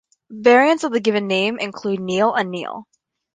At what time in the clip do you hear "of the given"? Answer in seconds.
0.83-1.27